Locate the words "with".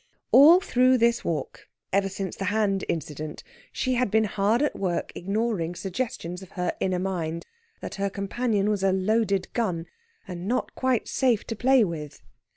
11.83-12.23